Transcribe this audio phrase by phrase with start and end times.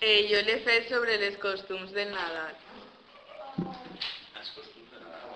[0.00, 2.52] Eh, jo l'he fet sobre les costums del Nadal.
[3.58, 5.32] Els costums de Nadal.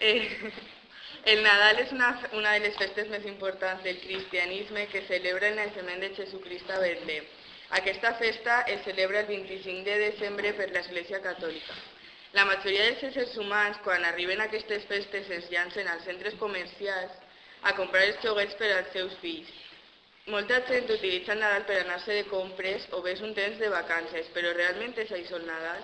[0.00, 0.50] Eh,
[1.32, 5.60] el Nadal és una, una de les festes més importants del cristianisme que celebra el
[5.60, 7.30] naixement de Jesucrist a Betlem.
[7.78, 11.78] Aquesta festa es celebra el 25 de desembre per l'Església Catòlica.
[12.34, 17.14] La majoria dels éssers humans, quan arriben a aquestes festes, es llancen als centres comercials
[17.62, 19.54] a comprar els joguets per als seus fills.
[20.28, 23.70] Molta gent utilitza el Nadal per anar-se de compres o bé és un temps de
[23.72, 25.80] vacances, però realment és això el Nadal?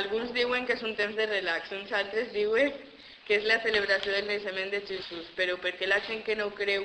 [0.00, 2.74] Alguns diuen que és un temps de relax, uns altres diuen
[3.24, 6.50] que és la celebració del naixement de Jesús, però per què la gent que no
[6.58, 6.84] creu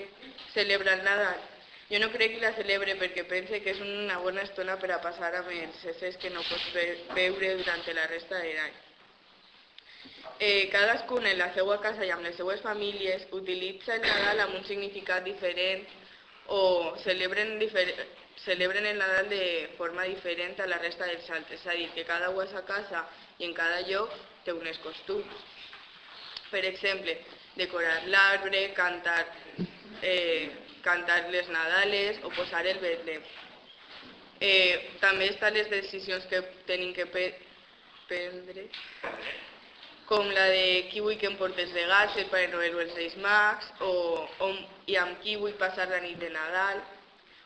[0.53, 1.43] celebra el Nadal?
[1.91, 5.03] Jo no crec que la celebre perquè pense que és una bona estona per a
[5.03, 6.71] passar amb els éssers que no pots
[7.17, 8.77] veure durant la resta de l'any.
[10.39, 14.55] Eh, cadascun en la seva casa i amb les seues famílies utilitza el Nadal amb
[14.61, 15.83] un significat diferent
[16.47, 17.59] o celebren,
[18.45, 21.61] celebren el Nadal de forma diferent a la resta dels altres.
[21.61, 23.05] És a dir, que cada u a sa casa
[23.39, 24.13] i en cada lloc
[24.45, 25.45] té unes costums.
[26.51, 27.15] Per exemple,
[27.55, 29.23] decorar l'arbre, cantar
[30.01, 33.23] eh, cantar les Nadales o posar el Betlem.
[34.41, 38.65] Eh, també estan les decisions que tenim que prendre,
[40.11, 43.69] com la de vull que em portes regals, el Pare Noel o els Reis Mags,
[43.79, 43.91] o,
[44.43, 44.49] o,
[44.91, 46.81] i amb vull passar la nit de Nadal,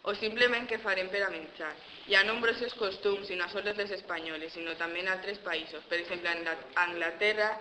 [0.10, 1.70] o simplement què farem per a menjar.
[2.10, 5.86] Hi ha nombrosos costums, i no sols les espanyoles, sinó també en altres països.
[5.90, 7.52] Per exemple, en Anglaterra,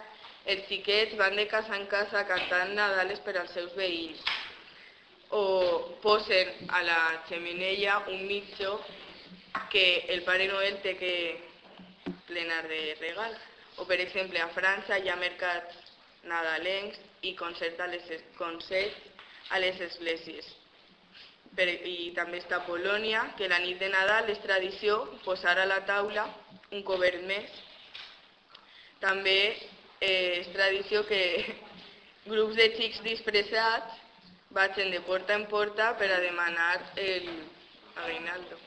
[0.46, 4.24] els xiquets van de casa en casa cantant Nadales per als seus veïns
[5.36, 8.78] o posen a la xemeneia un mitjo
[9.72, 11.16] que el Pare Noel té que
[12.28, 13.50] plenar de regals.
[13.76, 15.80] O, per exemple, a França hi ha mercats
[16.30, 18.06] nadalencs i concerts a les,
[18.38, 20.46] concerts a les esglésies.
[21.54, 25.82] Per, I també està Polònia, que la nit de Nadal és tradició posar a la
[25.86, 26.26] taula
[26.72, 27.50] un cobert més.
[29.02, 29.38] També
[30.00, 31.20] eh, és tradició que
[32.32, 34.00] grups de xics disfressats
[34.54, 37.28] vagin de porta en porta per a demanar el
[37.96, 38.58] aguinaldo.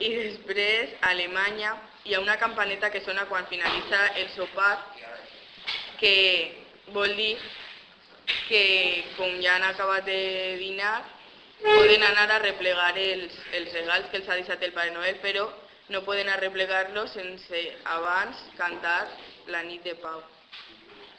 [0.00, 4.74] I després, a Alemanya, hi ha una campaneta que sona quan finalitza el sopar,
[6.00, 6.14] que
[6.94, 7.36] vol dir
[8.48, 8.62] que
[9.16, 10.96] com ja han acabat de dinar,
[11.62, 15.46] poden anar a replegar els, els regals que els ha deixat el Pare Noel, però
[15.94, 19.06] no poden arreplegar-los sense abans cantar
[19.46, 20.22] la nit de pau.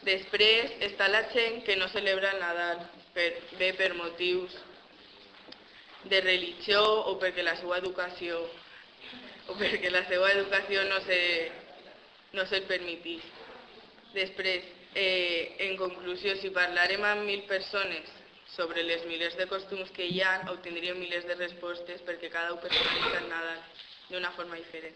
[0.04, 2.84] Després està la gent que no celebra el Nadal,
[3.16, 3.30] per,
[3.60, 4.56] bé per motius
[6.12, 8.42] de religió o perquè la seva educació
[9.48, 11.20] o perquè la seva educació no se,
[12.34, 13.24] no se'l permetís.
[14.14, 18.12] Després, eh, en conclusió, si parlarem amb mil persones
[18.56, 22.62] sobre les milers de costums que hi ha, obtindríem milers de respostes perquè cada un
[22.62, 23.64] personalitza el Nadal
[24.12, 24.96] d'una forma diferent.